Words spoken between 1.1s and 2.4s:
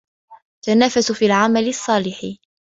فِي الْعَمَلِ الصَّالِحِ.